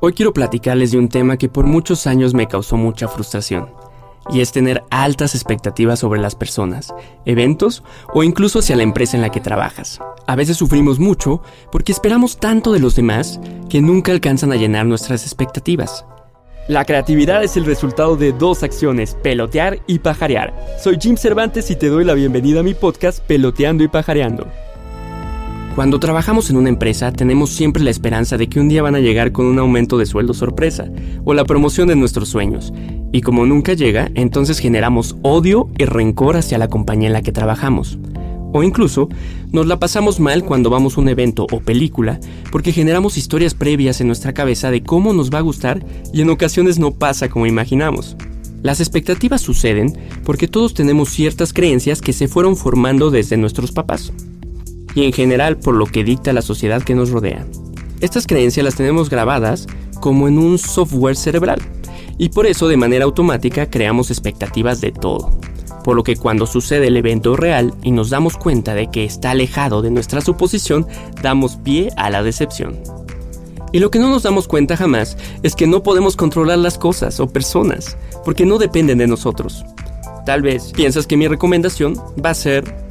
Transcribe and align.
Hoy 0.00 0.12
quiero 0.12 0.32
platicarles 0.32 0.92
de 0.92 0.98
un 0.98 1.08
tema 1.08 1.36
que 1.36 1.48
por 1.48 1.66
muchos 1.66 2.06
años 2.06 2.34
me 2.34 2.46
causó 2.46 2.76
mucha 2.76 3.08
frustración, 3.08 3.68
y 4.30 4.40
es 4.40 4.52
tener 4.52 4.82
altas 4.90 5.34
expectativas 5.34 6.00
sobre 6.00 6.20
las 6.20 6.34
personas, 6.34 6.94
eventos 7.24 7.82
o 8.12 8.22
incluso 8.22 8.58
hacia 8.58 8.76
la 8.76 8.82
empresa 8.82 9.16
en 9.16 9.22
la 9.22 9.30
que 9.30 9.40
trabajas. 9.40 9.98
A 10.26 10.36
veces 10.36 10.56
sufrimos 10.56 10.98
mucho 10.98 11.42
porque 11.72 11.92
esperamos 11.92 12.38
tanto 12.38 12.72
de 12.72 12.80
los 12.80 12.94
demás 12.94 13.40
que 13.68 13.80
nunca 13.80 14.12
alcanzan 14.12 14.52
a 14.52 14.56
llenar 14.56 14.86
nuestras 14.86 15.22
expectativas. 15.22 16.04
La 16.68 16.84
creatividad 16.84 17.44
es 17.44 17.56
el 17.56 17.64
resultado 17.64 18.16
de 18.16 18.32
dos 18.32 18.64
acciones, 18.64 19.16
pelotear 19.22 19.78
y 19.86 20.00
pajarear. 20.00 20.52
Soy 20.82 20.98
Jim 21.00 21.16
Cervantes 21.16 21.70
y 21.70 21.76
te 21.76 21.88
doy 21.88 22.04
la 22.04 22.14
bienvenida 22.14 22.60
a 22.60 22.64
mi 22.64 22.74
podcast 22.74 23.20
Peloteando 23.20 23.84
y 23.84 23.88
Pajareando. 23.88 24.46
Cuando 25.76 26.00
trabajamos 26.00 26.48
en 26.48 26.56
una 26.56 26.70
empresa 26.70 27.12
tenemos 27.12 27.50
siempre 27.50 27.84
la 27.84 27.90
esperanza 27.90 28.38
de 28.38 28.48
que 28.48 28.58
un 28.58 28.70
día 28.70 28.80
van 28.80 28.94
a 28.94 29.00
llegar 29.00 29.32
con 29.32 29.44
un 29.44 29.58
aumento 29.58 29.98
de 29.98 30.06
sueldo 30.06 30.32
sorpresa 30.32 30.88
o 31.26 31.34
la 31.34 31.44
promoción 31.44 31.86
de 31.88 31.96
nuestros 31.96 32.30
sueños. 32.30 32.72
Y 33.12 33.20
como 33.20 33.44
nunca 33.44 33.74
llega, 33.74 34.10
entonces 34.14 34.58
generamos 34.58 35.16
odio 35.20 35.68
y 35.76 35.84
rencor 35.84 36.38
hacia 36.38 36.56
la 36.56 36.68
compañía 36.68 37.08
en 37.08 37.12
la 37.12 37.20
que 37.20 37.30
trabajamos. 37.30 37.98
O 38.54 38.62
incluso 38.62 39.10
nos 39.52 39.66
la 39.66 39.78
pasamos 39.78 40.18
mal 40.18 40.44
cuando 40.44 40.70
vamos 40.70 40.96
a 40.96 41.02
un 41.02 41.10
evento 41.10 41.46
o 41.52 41.60
película 41.60 42.20
porque 42.50 42.72
generamos 42.72 43.18
historias 43.18 43.52
previas 43.52 44.00
en 44.00 44.06
nuestra 44.06 44.32
cabeza 44.32 44.70
de 44.70 44.82
cómo 44.82 45.12
nos 45.12 45.28
va 45.28 45.40
a 45.40 45.42
gustar 45.42 45.84
y 46.10 46.22
en 46.22 46.30
ocasiones 46.30 46.78
no 46.78 46.92
pasa 46.92 47.28
como 47.28 47.44
imaginamos. 47.44 48.16
Las 48.62 48.80
expectativas 48.80 49.42
suceden 49.42 49.92
porque 50.24 50.48
todos 50.48 50.72
tenemos 50.72 51.10
ciertas 51.10 51.52
creencias 51.52 52.00
que 52.00 52.14
se 52.14 52.28
fueron 52.28 52.56
formando 52.56 53.10
desde 53.10 53.36
nuestros 53.36 53.72
papás 53.72 54.10
y 54.96 55.04
en 55.04 55.12
general 55.12 55.58
por 55.58 55.74
lo 55.74 55.86
que 55.86 56.02
dicta 56.02 56.32
la 56.32 56.42
sociedad 56.42 56.82
que 56.82 56.96
nos 56.96 57.10
rodea. 57.10 57.46
Estas 58.00 58.26
creencias 58.26 58.64
las 58.64 58.74
tenemos 58.74 59.08
grabadas 59.08 59.68
como 60.00 60.26
en 60.26 60.38
un 60.38 60.58
software 60.58 61.16
cerebral 61.16 61.60
y 62.18 62.30
por 62.30 62.46
eso 62.46 62.66
de 62.66 62.78
manera 62.78 63.04
automática 63.04 63.70
creamos 63.70 64.10
expectativas 64.10 64.80
de 64.80 64.90
todo. 64.90 65.38
Por 65.84 65.96
lo 65.96 66.02
que 66.02 66.16
cuando 66.16 66.46
sucede 66.46 66.88
el 66.88 66.96
evento 66.96 67.36
real 67.36 67.74
y 67.82 67.92
nos 67.92 68.10
damos 68.10 68.36
cuenta 68.36 68.74
de 68.74 68.90
que 68.90 69.04
está 69.04 69.30
alejado 69.30 69.82
de 69.82 69.90
nuestra 69.90 70.20
suposición, 70.20 70.86
damos 71.22 71.56
pie 71.56 71.90
a 71.96 72.10
la 72.10 72.22
decepción. 72.22 72.80
Y 73.72 73.78
lo 73.78 73.90
que 73.90 73.98
no 73.98 74.08
nos 74.08 74.22
damos 74.22 74.48
cuenta 74.48 74.76
jamás 74.76 75.18
es 75.42 75.54
que 75.54 75.66
no 75.66 75.82
podemos 75.82 76.16
controlar 76.16 76.58
las 76.58 76.78
cosas 76.78 77.20
o 77.20 77.28
personas, 77.28 77.96
porque 78.24 78.46
no 78.46 78.58
dependen 78.58 78.98
de 78.98 79.06
nosotros. 79.06 79.64
Tal 80.24 80.42
vez 80.42 80.72
piensas 80.72 81.06
que 81.06 81.16
mi 81.16 81.28
recomendación 81.28 81.96
va 82.24 82.30
a 82.30 82.34
ser 82.34 82.85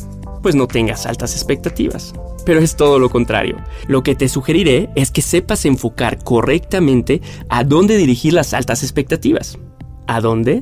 pues 0.46 0.54
no 0.54 0.68
tengas 0.68 1.08
altas 1.08 1.34
expectativas. 1.34 2.14
Pero 2.46 2.60
es 2.60 2.76
todo 2.76 3.00
lo 3.00 3.10
contrario. 3.10 3.58
Lo 3.88 4.04
que 4.04 4.14
te 4.14 4.30
sugeriré 4.30 4.92
es 4.94 5.10
que 5.10 5.24
sepas 5.24 5.66
enfocar 5.66 6.24
correctamente 6.24 7.20
a 7.50 7.64
dónde 7.64 7.98
dirigir 7.98 8.34
las 8.34 8.54
altas 8.54 8.84
expectativas. 8.84 9.58
¿A 10.06 10.22
dónde? 10.22 10.62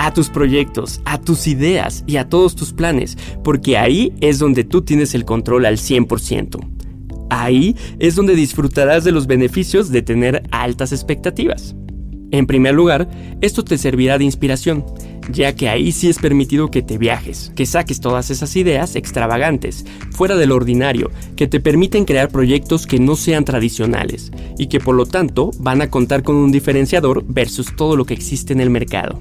A 0.00 0.12
tus 0.12 0.30
proyectos, 0.30 1.00
a 1.04 1.20
tus 1.20 1.46
ideas 1.46 2.02
y 2.08 2.16
a 2.16 2.28
todos 2.28 2.56
tus 2.56 2.72
planes, 2.72 3.16
porque 3.44 3.78
ahí 3.78 4.12
es 4.20 4.40
donde 4.40 4.64
tú 4.64 4.82
tienes 4.82 5.14
el 5.14 5.24
control 5.24 5.66
al 5.66 5.76
100%. 5.76 7.28
Ahí 7.30 7.76
es 8.00 8.16
donde 8.16 8.34
disfrutarás 8.34 9.04
de 9.04 9.12
los 9.12 9.28
beneficios 9.28 9.92
de 9.92 10.02
tener 10.02 10.42
altas 10.50 10.90
expectativas. 10.90 11.76
En 12.32 12.48
primer 12.48 12.74
lugar, 12.74 13.08
esto 13.42 13.62
te 13.62 13.78
servirá 13.78 14.18
de 14.18 14.24
inspiración 14.24 14.84
ya 15.30 15.54
que 15.54 15.68
ahí 15.68 15.92
sí 15.92 16.08
es 16.08 16.18
permitido 16.18 16.70
que 16.70 16.82
te 16.82 16.98
viajes, 16.98 17.52
que 17.54 17.66
saques 17.66 18.00
todas 18.00 18.30
esas 18.30 18.54
ideas 18.56 18.96
extravagantes, 18.96 19.84
fuera 20.10 20.36
del 20.36 20.52
ordinario, 20.52 21.10
que 21.36 21.46
te 21.46 21.60
permiten 21.60 22.04
crear 22.04 22.28
proyectos 22.28 22.86
que 22.86 22.98
no 22.98 23.16
sean 23.16 23.44
tradicionales 23.44 24.30
y 24.58 24.66
que 24.66 24.80
por 24.80 24.94
lo 24.94 25.06
tanto 25.06 25.50
van 25.58 25.82
a 25.82 25.90
contar 25.90 26.22
con 26.22 26.36
un 26.36 26.52
diferenciador 26.52 27.24
versus 27.26 27.74
todo 27.76 27.96
lo 27.96 28.04
que 28.04 28.14
existe 28.14 28.52
en 28.52 28.60
el 28.60 28.70
mercado. 28.70 29.20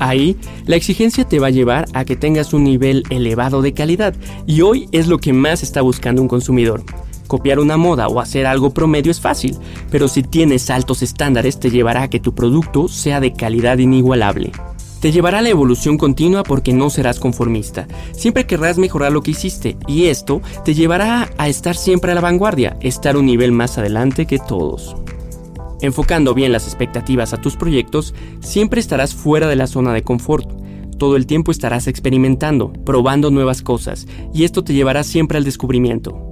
Ahí, 0.00 0.36
la 0.66 0.76
exigencia 0.76 1.24
te 1.24 1.40
va 1.40 1.48
a 1.48 1.50
llevar 1.50 1.86
a 1.92 2.04
que 2.04 2.14
tengas 2.14 2.54
un 2.54 2.62
nivel 2.62 3.02
elevado 3.10 3.62
de 3.62 3.74
calidad 3.74 4.14
y 4.46 4.60
hoy 4.60 4.88
es 4.92 5.08
lo 5.08 5.18
que 5.18 5.32
más 5.32 5.62
está 5.62 5.82
buscando 5.82 6.22
un 6.22 6.28
consumidor. 6.28 6.84
Copiar 7.26 7.58
una 7.58 7.76
moda 7.76 8.08
o 8.08 8.20
hacer 8.20 8.46
algo 8.46 8.70
promedio 8.70 9.10
es 9.10 9.20
fácil, 9.20 9.56
pero 9.90 10.08
si 10.08 10.22
tienes 10.22 10.70
altos 10.70 11.02
estándares 11.02 11.58
te 11.58 11.70
llevará 11.70 12.04
a 12.04 12.10
que 12.10 12.20
tu 12.20 12.34
producto 12.34 12.88
sea 12.88 13.20
de 13.20 13.34
calidad 13.34 13.78
inigualable. 13.78 14.52
Te 15.00 15.12
llevará 15.12 15.38
a 15.38 15.42
la 15.42 15.50
evolución 15.50 15.96
continua 15.96 16.42
porque 16.42 16.72
no 16.72 16.90
serás 16.90 17.20
conformista. 17.20 17.86
Siempre 18.12 18.46
querrás 18.46 18.78
mejorar 18.78 19.12
lo 19.12 19.22
que 19.22 19.30
hiciste 19.30 19.76
y 19.86 20.06
esto 20.06 20.42
te 20.64 20.74
llevará 20.74 21.30
a 21.38 21.48
estar 21.48 21.76
siempre 21.76 22.10
a 22.10 22.14
la 22.16 22.20
vanguardia, 22.20 22.76
estar 22.80 23.16
un 23.16 23.26
nivel 23.26 23.52
más 23.52 23.78
adelante 23.78 24.26
que 24.26 24.40
todos. 24.40 24.96
Enfocando 25.82 26.34
bien 26.34 26.50
las 26.50 26.66
expectativas 26.66 27.32
a 27.32 27.36
tus 27.36 27.54
proyectos, 27.54 28.12
siempre 28.40 28.80
estarás 28.80 29.14
fuera 29.14 29.46
de 29.46 29.54
la 29.54 29.68
zona 29.68 29.92
de 29.92 30.02
confort. 30.02 30.50
Todo 30.98 31.14
el 31.14 31.26
tiempo 31.26 31.52
estarás 31.52 31.86
experimentando, 31.86 32.72
probando 32.72 33.30
nuevas 33.30 33.62
cosas, 33.62 34.08
y 34.34 34.42
esto 34.42 34.64
te 34.64 34.74
llevará 34.74 35.04
siempre 35.04 35.38
al 35.38 35.44
descubrimiento. 35.44 36.27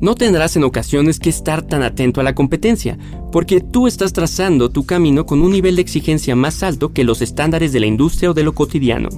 No 0.00 0.14
tendrás 0.14 0.54
en 0.56 0.62
ocasiones 0.62 1.18
que 1.18 1.28
estar 1.28 1.62
tan 1.62 1.82
atento 1.82 2.20
a 2.20 2.24
la 2.24 2.34
competencia, 2.34 2.96
porque 3.32 3.60
tú 3.60 3.88
estás 3.88 4.12
trazando 4.12 4.70
tu 4.70 4.86
camino 4.86 5.26
con 5.26 5.42
un 5.42 5.50
nivel 5.50 5.74
de 5.74 5.82
exigencia 5.82 6.36
más 6.36 6.62
alto 6.62 6.92
que 6.92 7.02
los 7.02 7.20
estándares 7.20 7.72
de 7.72 7.80
la 7.80 7.86
industria 7.86 8.30
o 8.30 8.34
de 8.34 8.44
lo 8.44 8.54
cotidiano. 8.54 9.08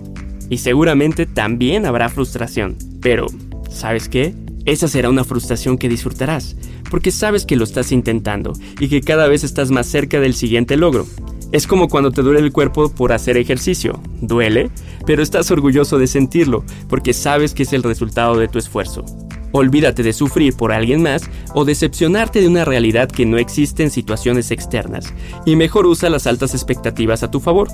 Y 0.49 0.59
seguramente 0.59 1.27
también 1.27 1.85
habrá 1.85 2.09
frustración, 2.09 2.77
pero 3.03 3.27
¿sabes 3.69 4.09
qué? 4.09 4.35
Esa 4.65 4.89
será 4.89 5.11
una 5.11 5.25
frustración 5.25 5.77
que 5.77 5.89
disfrutarás, 5.89 6.57
porque 6.91 7.11
sabes 7.11 7.45
que 7.45 7.57
lo 7.57 7.65
estás 7.65 7.93
intentando 7.93 8.55
y 8.79 8.89
que 8.89 9.03
cada 9.03 9.29
vez 9.29 9.45
estás 9.45 9.71
más 9.71 9.87
cerca 9.87 10.19
del 10.19 10.35
siguiente 10.35 10.79
logro. 10.79 11.07
Es 11.53 11.67
como 11.67 11.89
cuando 11.89 12.11
te 12.11 12.23
duele 12.23 12.41
el 12.41 12.53
cuerpo 12.53 12.91
por 12.91 13.13
hacer 13.13 13.37
ejercicio. 13.37 14.01
Duele, 14.23 14.71
pero 15.05 15.23
estás 15.23 15.51
orgulloso 15.51 15.99
de 15.99 16.07
sentirlo, 16.07 16.65
porque 16.89 17.13
sabes 17.13 17.53
que 17.53 17.65
es 17.65 17.73
el 17.73 17.83
resultado 17.83 18.37
de 18.39 18.49
tu 18.49 18.59
esfuerzo. 18.59 19.05
Olvídate 19.53 20.03
de 20.03 20.13
sufrir 20.13 20.55
por 20.55 20.73
alguien 20.73 21.03
más 21.03 21.23
o 21.55 21.65
decepcionarte 21.65 22.41
de 22.41 22.49
una 22.49 22.65
realidad 22.65 23.09
que 23.09 23.27
no 23.27 23.39
existe 23.39 23.83
en 23.83 23.91
situaciones 23.91 24.51
externas 24.51 25.13
y 25.45 25.57
mejor 25.57 25.87
usa 25.87 26.11
las 26.11 26.27
altas 26.27 26.55
expectativas 26.55 27.23
a 27.23 27.31
tu 27.31 27.41
favor. 27.41 27.69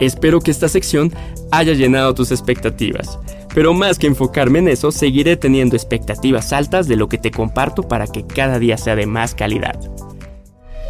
Espero 0.00 0.40
que 0.40 0.50
esta 0.50 0.68
sección 0.68 1.12
haya 1.50 1.72
llenado 1.72 2.14
tus 2.14 2.30
expectativas, 2.30 3.18
pero 3.54 3.72
más 3.72 3.98
que 3.98 4.06
enfocarme 4.06 4.58
en 4.58 4.68
eso, 4.68 4.92
seguiré 4.92 5.36
teniendo 5.36 5.74
expectativas 5.74 6.52
altas 6.52 6.86
de 6.86 6.96
lo 6.96 7.08
que 7.08 7.18
te 7.18 7.30
comparto 7.30 7.82
para 7.82 8.06
que 8.06 8.26
cada 8.26 8.58
día 8.58 8.76
sea 8.76 8.94
de 8.94 9.06
más 9.06 9.34
calidad. 9.34 9.78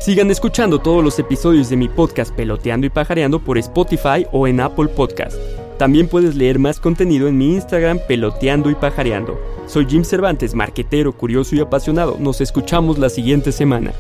Sigan 0.01 0.31
escuchando 0.31 0.81
todos 0.81 1.03
los 1.03 1.19
episodios 1.19 1.69
de 1.69 1.77
mi 1.77 1.89
podcast 1.89 2.35
Peloteando 2.35 2.87
y 2.87 2.91
Pajareando 2.91 3.43
por 3.43 3.59
Spotify 3.59 4.27
o 4.33 4.47
en 4.47 4.61
Apple 4.61 4.89
Podcast. 4.89 5.37
También 5.79 6.09
puedes 6.09 6.35
leer 6.35 6.59
más 6.59 6.81
contenido 6.81 7.29
en 7.29 7.37
mi 7.37 7.55
Instagram 7.55 8.01
Peloteando 8.09 8.71
y 8.71 8.75
Pajareando. 8.75 9.39
Soy 9.67 9.87
Jim 9.87 10.05
Cervantes, 10.05 10.55
marquetero, 10.55 11.13
curioso 11.13 11.55
y 11.55 11.61
apasionado. 11.61 12.17
Nos 12.19 12.41
escuchamos 12.41 12.99
la 12.99 13.11
siguiente 13.11 13.53
semana. 13.53 13.93